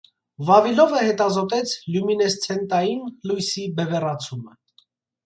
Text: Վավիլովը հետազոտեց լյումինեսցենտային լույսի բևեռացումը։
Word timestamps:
Վավիլովը 0.45 1.01
հետազոտեց 1.07 1.73
լյումինեսցենտային 1.95 3.05
լույսի 3.33 3.67
բևեռացումը։ 3.81 4.57